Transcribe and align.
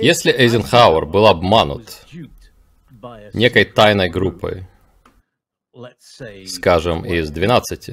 Если 0.00 0.32
Эйзенхауэр 0.32 1.06
был 1.06 1.26
обманут 1.26 2.06
некой 3.32 3.64
тайной 3.64 4.08
группой, 4.08 4.66
скажем, 6.46 7.04
из 7.04 7.30
12, 7.30 7.88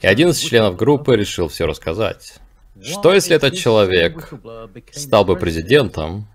и 0.00 0.06
один 0.06 0.28
из 0.28 0.38
членов 0.38 0.76
группы 0.76 1.16
решил 1.16 1.48
все 1.48 1.66
рассказать, 1.66 2.38
что 2.82 3.12
если 3.12 3.36
этот 3.36 3.54
человек 3.54 4.30
стал 4.92 5.24
бы 5.24 5.36
президентом 5.36 6.26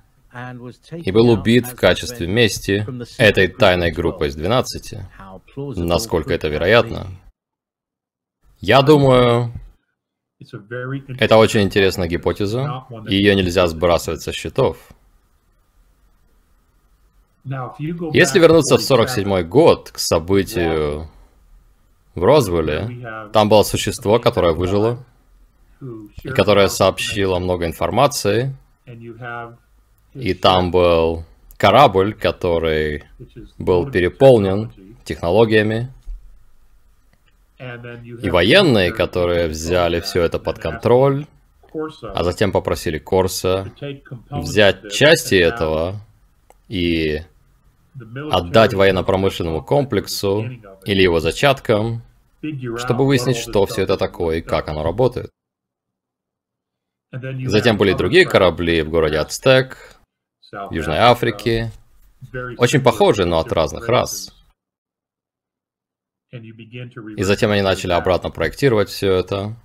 и 0.91 1.11
был 1.11 1.30
убит 1.30 1.67
в 1.67 1.75
качестве 1.75 2.27
мести 2.27 2.86
этой 3.17 3.47
тайной 3.47 3.91
группой 3.91 4.30
из 4.30 4.36
12? 4.36 4.99
Насколько 5.55 6.34
это 6.34 6.47
вероятно? 6.47 7.08
Я 8.59 8.81
думаю, 8.81 9.52
это 10.39 11.37
очень 11.37 11.61
интересная 11.61 12.07
гипотеза, 12.07 12.85
и 13.07 13.15
ее 13.15 13.35
нельзя 13.35 13.67
сбрасывать 13.67 14.21
со 14.21 14.31
счетов. 14.31 14.77
Если 17.43 18.39
вернуться 18.39 18.77
в 18.77 18.81
47 18.81 19.43
год 19.43 19.91
к 19.91 19.99
событию 19.99 21.09
в 22.13 22.23
Розвилле, 22.23 23.29
там 23.31 23.49
было 23.49 23.63
существо, 23.63 24.19
которое 24.19 24.53
выжило, 24.53 24.99
и 26.23 26.29
которое 26.29 26.67
сообщило 26.67 27.39
много 27.39 27.66
информации, 27.66 28.55
и 30.13 30.33
там 30.33 30.72
был 30.72 31.25
корабль, 31.57 32.13
который 32.13 33.03
был 33.57 33.89
переполнен 33.89 34.72
технологиями, 35.03 35.91
и 37.59 38.30
военные, 38.30 38.91
которые 38.91 39.47
взяли 39.47 40.00
все 40.00 40.22
это 40.23 40.39
под 40.39 40.59
контроль, 40.59 41.25
а 42.03 42.23
затем 42.23 42.52
попросили 42.52 43.00
Корса 43.00 43.72
взять 44.30 44.91
части 44.91 45.36
этого 45.36 45.95
и 46.67 47.22
отдать 48.31 48.73
военно-промышленному 48.73 49.63
комплексу 49.63 50.45
или 50.85 51.02
его 51.02 51.19
зачаткам, 51.19 52.03
чтобы 52.78 53.08
выяснить, 53.08 53.38
что 53.38 53.66
все 53.66 53.83
это 53.83 53.97
такое 53.97 54.38
и 54.38 54.41
как 54.41 54.69
оно 54.69 54.83
работает. 54.83 55.31
Затем 57.11 57.78
были 57.78 57.94
другие 57.94 58.25
корабли 58.25 58.81
в 58.83 58.89
городе 58.89 59.17
Ацтек, 59.17 59.95
Южной 60.72 60.97
Африке, 60.97 61.72
очень 62.58 62.81
похожие, 62.83 63.25
но 63.25 63.39
от 63.39 63.52
разных 63.52 63.88
рас. 63.88 64.36
И 66.31 67.23
затем 67.23 67.52
они 67.52 67.61
начали 67.61 67.94
обратно 67.94 68.30
проектировать 68.30 68.89
все 68.89 69.14
это. 69.14 69.56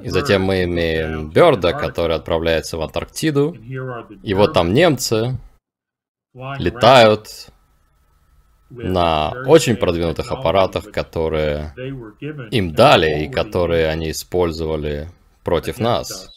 И 0.00 0.08
затем 0.08 0.42
мы 0.42 0.64
имеем 0.64 1.30
Берда, 1.30 1.72
который 1.72 2.16
отправляется 2.16 2.76
в 2.76 2.82
Антарктиду. 2.82 3.56
И 4.22 4.34
вот 4.34 4.52
там 4.52 4.72
немцы 4.72 5.38
летают 6.34 7.48
на 8.70 9.32
очень 9.46 9.76
продвинутых 9.76 10.30
аппаратах, 10.30 10.90
которые 10.90 11.74
им 12.50 12.72
дали 12.72 13.24
и 13.24 13.28
которые 13.30 13.88
они 13.88 14.10
использовали 14.10 15.08
против 15.44 15.78
нас, 15.78 16.30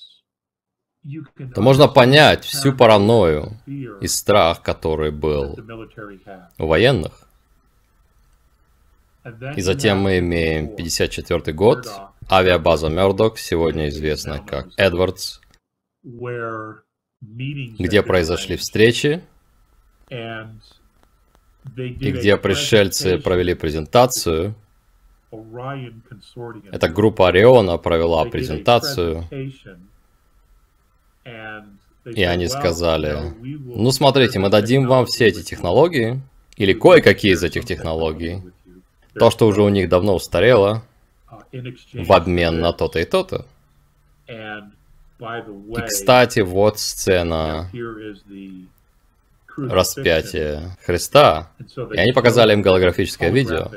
то 1.53 1.61
можно 1.61 1.87
понять 1.87 2.43
всю 2.45 2.73
паранойю 2.73 3.57
и 3.65 4.07
страх, 4.07 4.61
который 4.61 5.11
был 5.11 5.57
у 6.57 6.67
военных. 6.67 7.27
И 9.55 9.61
затем 9.61 9.99
мы 9.99 10.19
имеем 10.19 10.75
54 10.75 11.53
год, 11.53 11.87
авиабаза 12.29 12.89
Мердок, 12.89 13.39
сегодня 13.39 13.89
известна 13.89 14.39
как 14.39 14.67
Эдвардс, 14.77 15.39
где 17.21 18.03
произошли 18.03 18.55
встречи, 18.55 19.23
и 20.11 22.11
где 22.11 22.37
пришельцы 22.37 23.17
провели 23.17 23.55
презентацию. 23.55 24.53
Эта 26.71 26.87
группа 26.87 27.29
Ориона 27.29 27.77
провела 27.77 28.25
презентацию, 28.25 29.23
и 32.05 32.23
они 32.23 32.47
сказали, 32.47 33.33
ну 33.41 33.89
смотрите, 33.89 34.37
мы 34.37 34.49
дадим 34.49 34.85
вам 34.85 35.07
все 35.07 35.25
эти 35.25 35.41
технологии, 35.41 36.21
или 36.57 36.73
кое-какие 36.73 37.33
из 37.33 37.43
этих 37.43 37.65
технологий, 37.65 38.43
то, 39.17 39.31
что 39.31 39.47
уже 39.47 39.61
у 39.61 39.69
них 39.69 39.89
давно 39.89 40.15
устарело, 40.15 40.83
в 41.93 42.11
обмен 42.13 42.59
на 42.59 42.73
то-то 42.73 42.99
и 42.99 43.05
то-то. 43.05 43.45
И, 44.27 45.81
кстати, 45.85 46.39
вот 46.41 46.79
сцена 46.79 47.69
распятия 49.57 50.77
Христа. 50.85 51.51
И 51.93 51.97
они 51.97 52.11
показали 52.11 52.53
им 52.53 52.61
голографическое 52.61 53.29
видео. 53.29 53.71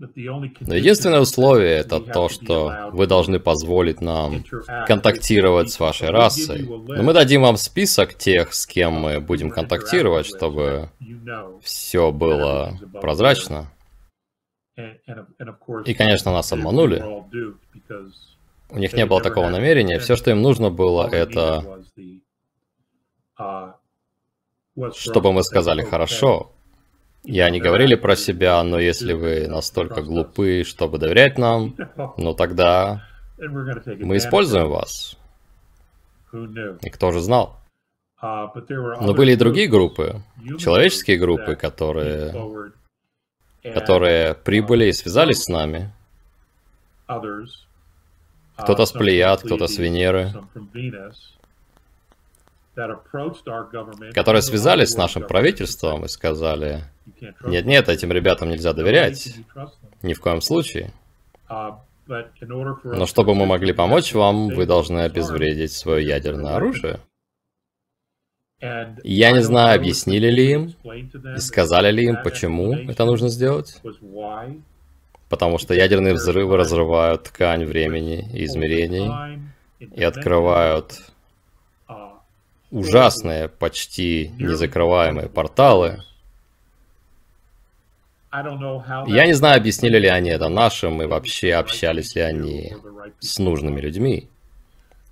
Но 0.00 0.74
единственное 0.74 1.20
условие 1.20 1.76
это 1.76 2.00
то, 2.00 2.30
что 2.30 2.90
вы 2.92 3.06
должны 3.06 3.38
позволить 3.38 4.00
нам 4.00 4.42
контактировать 4.86 5.70
с 5.70 5.78
вашей 5.78 6.08
расой. 6.08 6.62
Но 6.62 7.02
мы 7.02 7.12
дадим 7.12 7.42
вам 7.42 7.56
список 7.56 8.14
тех, 8.14 8.54
с 8.54 8.66
кем 8.66 8.94
мы 8.94 9.20
будем 9.20 9.50
контактировать, 9.50 10.26
чтобы 10.26 10.90
все 11.60 12.10
было 12.10 12.78
прозрачно. 13.00 13.70
И, 15.84 15.92
конечно, 15.92 16.32
нас 16.32 16.50
обманули. 16.52 17.04
У 18.70 18.78
них 18.78 18.94
не 18.94 19.04
было 19.04 19.20
такого 19.20 19.50
намерения. 19.50 19.98
Все, 19.98 20.16
что 20.16 20.30
им 20.30 20.40
нужно 20.40 20.70
было, 20.70 21.06
это 21.06 21.82
чтобы 24.94 25.32
мы 25.32 25.42
сказали 25.42 25.82
«хорошо». 25.82 26.52
И 27.24 27.38
они 27.40 27.60
говорили 27.60 27.96
про 27.96 28.16
себя, 28.16 28.62
но 28.62 28.78
если 28.78 29.12
вы 29.12 29.46
настолько 29.46 30.02
глупы, 30.02 30.64
чтобы 30.64 30.98
доверять 30.98 31.38
нам, 31.38 31.76
ну 32.16 32.34
тогда 32.34 33.06
мы 33.38 34.16
используем 34.16 34.68
вас. 34.68 35.16
И 36.32 36.90
кто 36.90 37.12
же 37.12 37.20
знал? 37.20 37.58
Но 38.22 39.14
были 39.14 39.32
и 39.32 39.36
другие 39.36 39.66
группы, 39.66 40.22
человеческие 40.58 41.18
группы, 41.18 41.56
которые, 41.56 42.72
которые 43.62 44.34
прибыли 44.34 44.86
и 44.86 44.92
связались 44.92 45.44
с 45.44 45.48
нами. 45.48 45.90
Кто-то 48.56 48.84
с 48.84 48.92
Плеяд, 48.92 49.42
кто-то 49.42 49.66
с 49.66 49.78
Венеры 49.78 50.32
которые 54.14 54.42
связались 54.42 54.90
с 54.90 54.96
нашим 54.96 55.26
правительством 55.26 56.04
и 56.04 56.08
сказали, 56.08 56.84
нет-нет, 57.44 57.88
этим 57.88 58.12
ребятам 58.12 58.50
нельзя 58.50 58.72
доверять, 58.72 59.34
ни 60.02 60.14
в 60.14 60.20
коем 60.20 60.40
случае. 60.40 60.92
Uh, 61.48 61.74
Но 62.84 63.06
чтобы 63.06 63.34
мы 63.34 63.46
могли 63.46 63.72
помочь 63.72 64.14
вам, 64.14 64.48
вы 64.48 64.66
должны 64.66 65.00
обезвредить 65.00 65.72
свое 65.72 66.06
ядерное 66.06 66.56
оружие. 66.56 67.00
Я 68.60 69.32
не 69.32 69.42
знаю, 69.42 69.76
объяснили 69.76 70.28
ли 70.30 70.52
им 70.52 70.74
и 71.36 71.40
сказали 71.40 71.90
ли 71.90 72.04
им, 72.04 72.22
почему 72.22 72.74
это 72.74 73.04
нужно 73.04 73.28
сделать. 73.28 73.80
Потому 75.28 75.58
что 75.58 75.74
ядерные 75.74 76.14
взрывы 76.14 76.56
разрывают 76.56 77.24
ткань 77.24 77.64
времени 77.64 78.28
и 78.32 78.44
измерений 78.44 79.48
и 79.78 80.02
открывают 80.02 81.00
ужасные, 82.70 83.48
почти 83.48 84.32
незакрываемые 84.38 85.28
порталы. 85.28 86.04
Я 88.32 89.26
не 89.26 89.32
знаю, 89.32 89.56
объяснили 89.56 89.98
ли 89.98 90.08
они 90.08 90.30
это 90.30 90.48
нашим 90.48 91.02
и 91.02 91.06
вообще 91.06 91.54
общались 91.54 92.14
ли 92.14 92.22
они 92.22 92.72
с 93.18 93.38
нужными 93.38 93.80
людьми. 93.80 94.28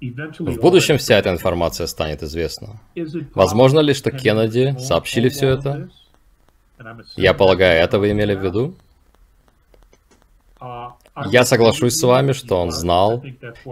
В 0.01 0.61
будущем 0.61 0.99
вся 0.99 1.19
эта 1.19 1.31
информация 1.31 1.89
станет 1.89 2.23
известна. 2.23 2.81
Возможно 3.35 3.81
ли, 3.81 3.95
что 3.95 4.13
Кеннеди 4.13 4.77
сообщили 4.79 5.29
все 5.29 5.49
это? 5.49 5.91
Я 7.17 7.35
полагаю, 7.35 7.83
это 7.83 7.99
вы 7.99 8.13
имели 8.13 8.35
в 8.35 8.45
виду? 8.45 8.77
Я 11.27 11.45
соглашусь 11.45 11.97
с 11.97 12.03
вами, 12.03 12.33
что 12.33 12.57
он 12.61 12.71
знал. 12.71 13.25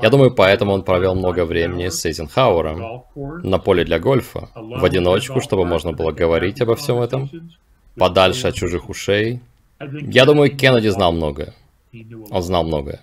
Я 0.02 0.10
думаю, 0.10 0.34
поэтому 0.34 0.72
он 0.72 0.82
провел 0.82 1.14
много 1.14 1.44
времени 1.44 1.88
с 1.88 2.04
Эйзенхауэром 2.04 3.04
на 3.44 3.58
поле 3.58 3.84
для 3.84 4.00
гольфа, 4.00 4.48
в 4.54 4.84
одиночку, 4.84 5.40
чтобы 5.40 5.64
можно 5.64 5.92
было 5.92 6.10
говорить 6.10 6.60
обо 6.60 6.74
всем 6.74 7.00
этом, 7.00 7.30
подальше 7.96 8.48
от 8.48 8.54
чужих 8.54 8.88
ушей. 8.88 9.40
Я 9.80 10.24
думаю, 10.24 10.56
Кеннеди 10.56 10.88
знал 10.88 11.12
многое. 11.12 11.54
Он 12.30 12.42
знал 12.42 12.64
многое. 12.64 13.00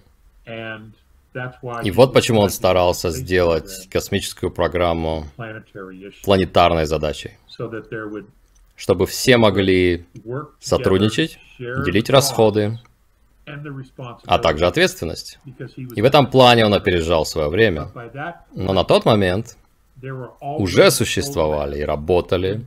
И 1.83 1.91
вот 1.91 2.13
почему 2.13 2.41
он 2.41 2.49
старался 2.49 3.09
сделать 3.09 3.87
космическую 3.89 4.51
программу 4.51 5.25
планетарной 6.23 6.85
задачей. 6.85 7.31
Чтобы 8.75 9.05
все 9.05 9.37
могли 9.37 10.05
сотрудничать, 10.59 11.39
делить 11.59 12.09
расходы, 12.09 12.79
а 14.25 14.39
также 14.39 14.65
ответственность. 14.65 15.39
И 15.77 16.01
в 16.01 16.05
этом 16.05 16.27
плане 16.27 16.65
он 16.65 16.73
опережал 16.73 17.25
свое 17.25 17.49
время. 17.49 17.89
Но 18.53 18.73
на 18.73 18.83
тот 18.83 19.05
момент 19.05 19.57
уже 20.41 20.91
существовали 20.91 21.79
и 21.79 21.83
работали 21.83 22.65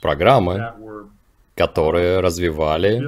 программы, 0.00 0.74
которые 1.56 2.20
развивали 2.20 3.02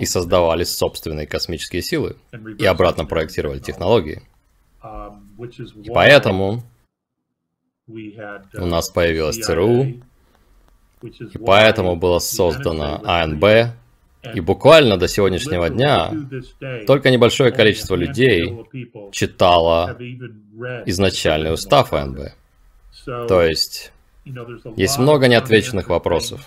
и 0.00 0.06
создавали 0.06 0.62
собственные 0.62 1.26
космические 1.26 1.82
силы 1.82 2.16
и 2.58 2.64
обратно 2.64 3.04
проектировали 3.04 3.58
технологии. 3.58 4.22
И 5.82 5.90
поэтому 5.92 6.62
у 7.88 8.66
нас 8.66 8.88
появилась 8.90 9.38
ЦРУ, 9.38 10.00
и 11.02 11.38
поэтому 11.44 11.96
было 11.96 12.20
создано 12.20 13.00
АНБ, 13.04 13.44
и 14.34 14.40
буквально 14.40 14.96
до 14.96 15.08
сегодняшнего 15.08 15.68
дня 15.68 16.12
только 16.86 17.10
небольшое 17.10 17.50
количество 17.50 17.96
людей 17.96 18.56
читало 19.10 19.96
изначальный 20.86 21.52
устав 21.52 21.92
АНБ. 21.92 22.18
То 23.04 23.42
есть, 23.42 23.92
есть 24.76 24.98
много 24.98 25.26
неотвеченных 25.26 25.88
вопросов. 25.88 26.46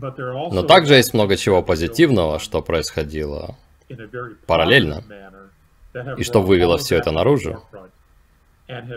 Но 0.00 0.62
также 0.62 0.94
есть 0.94 1.14
много 1.14 1.36
чего 1.36 1.62
позитивного, 1.62 2.38
что 2.38 2.62
происходило 2.62 3.56
параллельно, 4.46 5.02
и 6.16 6.22
что 6.22 6.42
вывело 6.42 6.78
все 6.78 6.96
это 6.96 7.10
наружу 7.10 7.62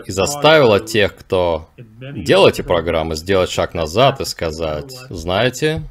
и 0.06 0.10
заставила 0.10 0.80
тех, 0.80 1.16
кто 1.16 1.68
делал 1.78 2.48
эти 2.48 2.62
программы, 2.62 3.16
сделать 3.16 3.50
шаг 3.50 3.72
назад 3.74 4.20
и 4.20 4.24
сказать, 4.24 4.92
знаете, 5.08 5.82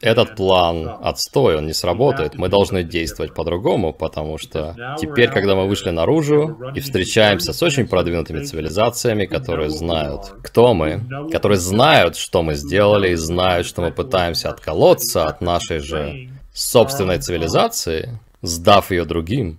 этот 0.00 0.36
план 0.36 0.88
отстой, 1.02 1.56
он 1.56 1.66
не 1.66 1.72
сработает, 1.72 2.36
мы 2.36 2.48
должны 2.48 2.84
действовать 2.84 3.34
по-другому, 3.34 3.92
потому 3.92 4.38
что 4.38 4.96
теперь, 5.00 5.30
когда 5.30 5.56
мы 5.56 5.66
вышли 5.66 5.90
наружу 5.90 6.58
и 6.74 6.80
встречаемся 6.80 7.52
с 7.52 7.62
очень 7.62 7.88
продвинутыми 7.88 8.44
цивилизациями, 8.44 9.26
которые 9.26 9.70
знают, 9.70 10.34
кто 10.42 10.74
мы, 10.74 11.00
которые 11.32 11.58
знают, 11.58 12.16
что 12.16 12.42
мы 12.42 12.54
сделали, 12.54 13.10
и 13.10 13.14
знают, 13.16 13.66
что 13.66 13.82
мы 13.82 13.90
пытаемся 13.90 14.50
отколоться 14.50 15.26
от 15.26 15.40
нашей 15.40 15.80
же 15.80 16.28
собственной 16.52 17.18
цивилизации, 17.18 18.20
сдав 18.42 18.90
ее 18.90 19.04
другим, 19.04 19.58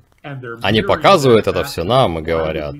они 0.61 0.81
показывают 0.81 1.47
это 1.47 1.63
все 1.63 1.83
нам 1.83 2.19
и 2.19 2.21
говорят, 2.21 2.75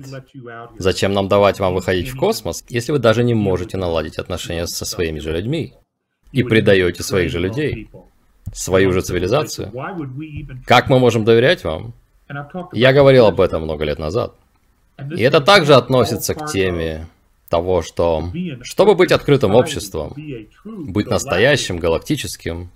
зачем 0.78 1.12
нам 1.12 1.28
давать 1.28 1.60
вам 1.60 1.74
выходить 1.74 2.08
в 2.08 2.16
космос, 2.16 2.64
если 2.68 2.92
вы 2.92 2.98
даже 2.98 3.22
не 3.22 3.34
можете 3.34 3.76
наладить 3.76 4.18
отношения 4.18 4.66
со 4.66 4.84
своими 4.84 5.20
же 5.20 5.32
людьми 5.32 5.74
и 6.32 6.42
предаете 6.42 7.02
своих 7.02 7.30
же 7.30 7.38
людей, 7.38 7.88
свою 8.52 8.92
же 8.92 9.00
цивилизацию. 9.00 9.72
Как 10.66 10.88
мы 10.88 10.98
можем 10.98 11.24
доверять 11.24 11.62
вам? 11.64 11.94
Я 12.72 12.92
говорил 12.92 13.26
об 13.26 13.40
этом 13.40 13.62
много 13.62 13.84
лет 13.84 13.98
назад. 13.98 14.34
И 15.14 15.22
это 15.22 15.40
также 15.40 15.74
относится 15.74 16.34
к 16.34 16.50
теме 16.50 17.06
того, 17.48 17.82
что 17.82 18.32
чтобы 18.62 18.94
быть 18.96 19.12
открытым 19.12 19.54
обществом, 19.54 20.14
быть 20.64 21.06
настоящим 21.06 21.78
галактическим 21.78 22.70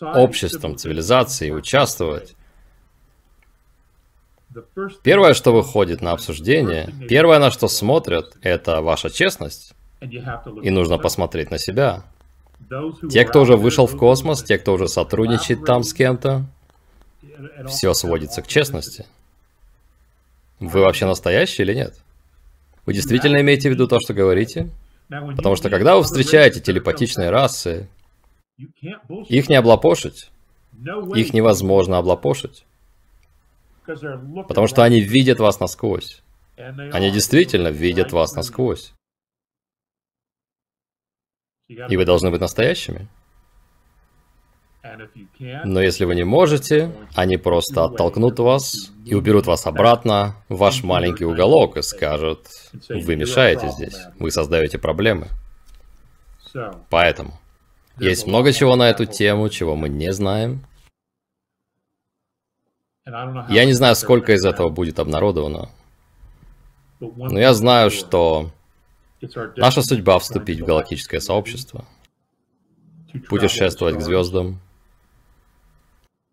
обществом, 0.00 0.76
цивилизацией, 0.76 1.56
участвовать, 1.56 2.34
Первое, 5.02 5.34
что 5.34 5.52
выходит 5.52 6.00
на 6.00 6.12
обсуждение, 6.12 6.92
первое, 7.08 7.38
на 7.38 7.50
что 7.50 7.68
смотрят, 7.68 8.36
это 8.42 8.80
ваша 8.80 9.10
честность. 9.10 9.74
И 10.62 10.70
нужно 10.70 10.98
посмотреть 10.98 11.50
на 11.50 11.58
себя. 11.58 12.04
Те, 13.10 13.24
кто 13.24 13.42
уже 13.42 13.56
вышел 13.56 13.86
в 13.86 13.96
космос, 13.96 14.42
те, 14.42 14.58
кто 14.58 14.74
уже 14.74 14.88
сотрудничает 14.88 15.64
там 15.64 15.82
с 15.82 15.92
кем-то, 15.92 16.44
все 17.66 17.94
сводится 17.94 18.42
к 18.42 18.48
честности. 18.48 19.06
Вы 20.58 20.80
вообще 20.80 21.06
настоящий 21.06 21.62
или 21.62 21.74
нет? 21.74 21.94
Вы 22.86 22.94
действительно 22.94 23.40
имеете 23.40 23.68
в 23.68 23.72
виду 23.72 23.86
то, 23.86 23.98
что 24.00 24.14
говорите? 24.14 24.68
Потому 25.08 25.56
что 25.56 25.70
когда 25.70 25.96
вы 25.96 26.02
встречаете 26.02 26.60
телепатичные 26.60 27.30
расы, 27.30 27.88
их 29.28 29.48
не 29.48 29.54
облапошить. 29.54 30.30
Их 31.14 31.34
невозможно 31.34 31.98
облапошить. 31.98 32.64
Потому 34.48 34.66
что 34.66 34.82
они 34.82 35.00
видят 35.00 35.40
вас 35.40 35.60
насквозь. 35.60 36.22
Они 36.56 37.10
действительно 37.10 37.68
видят 37.68 38.12
вас 38.12 38.34
насквозь. 38.34 38.92
И 41.68 41.96
вы 41.96 42.04
должны 42.04 42.30
быть 42.30 42.40
настоящими. 42.40 43.08
Но 45.64 45.80
если 45.80 46.04
вы 46.04 46.14
не 46.14 46.24
можете, 46.24 46.92
они 47.14 47.36
просто 47.36 47.84
оттолкнут 47.84 48.38
вас 48.38 48.92
и 49.04 49.14
уберут 49.14 49.46
вас 49.46 49.66
обратно 49.66 50.36
в 50.48 50.56
ваш 50.56 50.82
маленький 50.82 51.24
уголок 51.24 51.76
и 51.76 51.82
скажут, 51.82 52.48
вы 52.88 53.16
мешаете 53.16 53.68
здесь, 53.68 53.98
вы 54.18 54.30
создаете 54.30 54.78
проблемы. 54.78 55.28
Поэтому 56.88 57.38
есть 57.98 58.26
много 58.26 58.52
чего 58.52 58.74
на 58.76 58.88
эту 58.88 59.04
тему, 59.04 59.48
чего 59.50 59.76
мы 59.76 59.88
не 59.90 60.12
знаем, 60.12 60.64
я 63.48 63.64
не 63.64 63.72
знаю, 63.72 63.96
сколько 63.96 64.32
из 64.32 64.44
этого 64.44 64.68
будет 64.68 64.98
обнародовано. 64.98 65.70
Но 67.00 67.38
я 67.38 67.54
знаю, 67.54 67.90
что 67.90 68.50
наша 69.56 69.82
судьба 69.82 70.18
вступить 70.18 70.60
в 70.60 70.64
галактическое 70.64 71.20
сообщество, 71.20 71.84
путешествовать 73.28 73.96
к 73.96 74.00
звездам. 74.00 74.60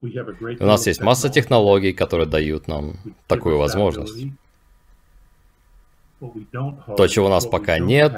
У 0.02 0.66
нас 0.66 0.86
есть 0.88 1.02
масса 1.02 1.30
технологий, 1.30 1.94
которые 1.94 2.28
дают 2.28 2.68
нам 2.68 2.98
такую 3.28 3.58
возможность. 3.58 4.28
То, 6.20 7.08
чего 7.08 7.28
у 7.28 7.30
нас 7.30 7.46
пока 7.46 7.80
нет, 7.80 8.18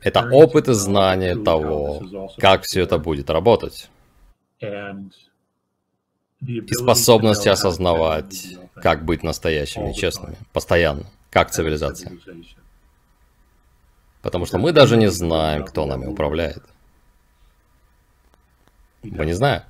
это 0.00 0.28
опыт 0.30 0.68
и 0.68 0.74
знание 0.74 1.36
того, 1.36 2.30
как 2.38 2.62
все 2.62 2.82
это 2.82 2.98
будет 2.98 3.30
работать 3.30 3.90
и 6.40 6.72
способность 6.72 7.46
осознавать, 7.46 8.56
как 8.74 9.04
быть 9.04 9.22
настоящими 9.22 9.92
честными, 9.92 10.36
постоянно, 10.52 11.04
как 11.30 11.50
цивилизация. 11.50 12.12
Потому 14.22 14.44
что 14.44 14.58
мы 14.58 14.72
даже 14.72 14.96
не 14.96 15.08
знаем, 15.08 15.64
кто 15.64 15.86
нами 15.86 16.06
управляет. 16.06 16.62
Мы 19.02 19.24
не 19.24 19.34
знаем. 19.34 19.62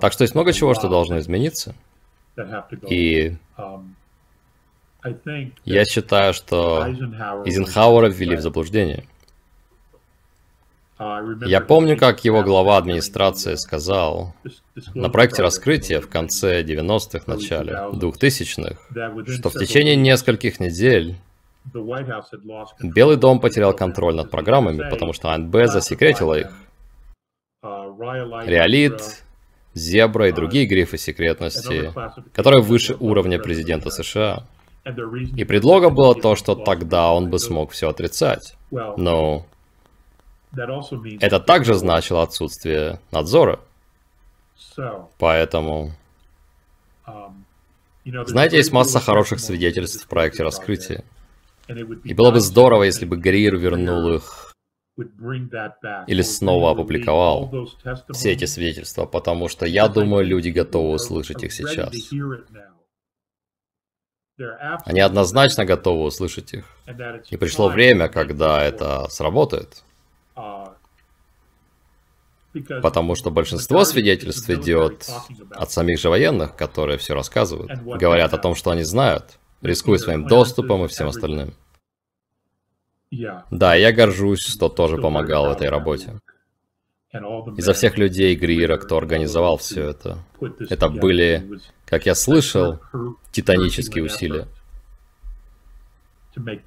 Так 0.00 0.12
что 0.12 0.24
есть 0.24 0.34
много 0.34 0.52
чего, 0.52 0.74
что 0.74 0.88
должно 0.88 1.18
измениться. 1.20 1.74
И 2.88 3.36
я 5.64 5.84
считаю, 5.84 6.34
что 6.34 6.86
Эйзенхауэра 7.44 8.08
ввели 8.08 8.36
в 8.36 8.40
заблуждение. 8.40 9.04
Я 11.46 11.62
помню, 11.62 11.96
как 11.96 12.24
его 12.26 12.42
глава 12.42 12.76
администрации 12.76 13.54
сказал 13.54 14.34
на 14.94 15.08
проекте 15.08 15.42
раскрытия 15.42 16.00
в 16.00 16.08
конце 16.08 16.62
90-х, 16.62 17.22
начале 17.26 17.72
2000-х, 17.72 19.32
что 19.32 19.48
в 19.48 19.54
течение 19.54 19.96
нескольких 19.96 20.60
недель 20.60 21.16
Белый 22.82 23.16
дом 23.16 23.40
потерял 23.40 23.72
контроль 23.74 24.14
над 24.14 24.30
программами, 24.30 24.88
потому 24.90 25.12
что 25.12 25.30
АНБ 25.30 25.54
засекретила 25.66 26.34
их. 26.38 26.52
Реалит, 27.62 29.22
Зебра 29.72 30.28
и 30.28 30.32
другие 30.32 30.66
грифы 30.66 30.98
секретности, 30.98 31.92
которые 32.34 32.62
выше 32.62 32.96
уровня 32.98 33.38
президента 33.38 33.90
США. 33.90 34.46
И 35.36 35.44
предлогом 35.44 35.94
было 35.94 36.14
то, 36.14 36.34
что 36.34 36.54
тогда 36.54 37.12
он 37.12 37.30
бы 37.30 37.38
смог 37.38 37.70
все 37.70 37.88
отрицать. 37.88 38.56
Но 38.70 39.46
это 40.52 41.40
также 41.40 41.74
значило 41.74 42.22
отсутствие 42.22 43.00
надзора. 43.12 43.60
Поэтому... 45.18 45.92
Um, 47.06 47.44
Знаете, 48.04 48.56
есть 48.56 48.72
масса 48.72 49.00
хороших 49.00 49.40
свидетельств 49.40 50.04
в 50.04 50.08
проекте 50.08 50.42
раскрытия. 50.42 51.04
И 52.04 52.14
было 52.14 52.30
бы 52.30 52.40
здорово, 52.40 52.84
если 52.84 53.04
бы 53.04 53.16
Грир 53.16 53.56
вернул 53.56 54.14
их 54.14 54.54
или 56.06 56.22
снова 56.22 56.72
опубликовал 56.72 57.68
все 58.12 58.32
эти 58.32 58.44
свидетельства, 58.44 59.06
потому 59.06 59.48
что 59.48 59.66
я 59.66 59.88
думаю, 59.88 60.26
люди 60.26 60.50
готовы 60.50 60.94
услышать 60.94 61.42
их 61.42 61.52
сейчас. 61.52 61.94
Они 64.84 65.00
однозначно 65.00 65.64
готовы 65.64 66.04
услышать 66.04 66.54
их. 66.54 66.64
И 67.30 67.36
пришло 67.36 67.68
время, 67.68 68.08
когда 68.08 68.62
это 68.62 69.06
сработает. 69.08 69.84
Потому 72.82 73.14
что 73.14 73.30
большинство 73.30 73.84
свидетельств 73.84 74.50
идет 74.50 75.08
от 75.50 75.70
самих 75.70 76.00
же 76.00 76.10
военных, 76.10 76.56
которые 76.56 76.98
все 76.98 77.14
рассказывают. 77.14 77.70
Говорят 77.82 78.34
о 78.34 78.38
том, 78.38 78.54
что 78.54 78.70
они 78.70 78.82
знают, 78.82 79.38
рискуя 79.62 79.98
своим 79.98 80.26
доступом 80.26 80.84
и 80.84 80.88
всем 80.88 81.08
остальным. 81.08 81.54
Да, 83.50 83.74
я 83.74 83.92
горжусь, 83.92 84.40
что 84.40 84.68
тоже 84.68 84.98
помогал 84.98 85.48
в 85.48 85.52
этой 85.52 85.68
работе. 85.68 86.20
Изо 87.56 87.72
всех 87.72 87.98
людей 87.98 88.36
Гриера, 88.36 88.76
кто 88.78 88.96
организовал 88.96 89.56
все 89.56 89.88
это. 89.88 90.18
Это 90.68 90.88
были, 90.88 91.60
как 91.84 92.06
я 92.06 92.14
слышал, 92.14 92.78
титанические 93.32 94.04
усилия, 94.04 94.46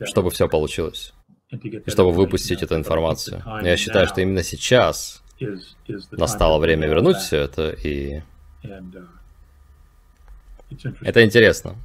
чтобы 0.03 0.31
все 0.31 0.49
получилось. 0.49 1.13
И 1.49 1.89
чтобы 1.89 2.11
выпустить 2.11 2.61
эту 2.61 2.75
информацию. 2.75 3.43
Я 3.61 3.77
считаю, 3.77 4.07
что 4.07 4.21
именно 4.21 4.43
сейчас 4.43 5.22
настало 6.11 6.59
время 6.59 6.87
вернуть 6.87 7.17
все 7.17 7.37
это, 7.37 7.69
и 7.69 8.21
это 11.01 11.23
интересно. 11.23 11.75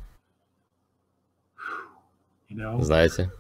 Знаете? 2.51 3.31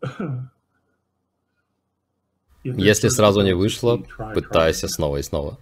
Если 2.64 3.08
сразу 3.08 3.42
не 3.42 3.52
вышло, 3.52 3.98
пытайся 4.34 4.88
снова 4.88 5.18
и 5.18 5.22
снова. 5.22 5.58